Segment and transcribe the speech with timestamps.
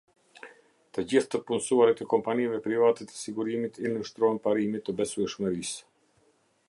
[0.97, 5.79] Të gjithë të punësuarit e kompanive private të sigurimit i nënshtrohen parimit të besueshmërisë.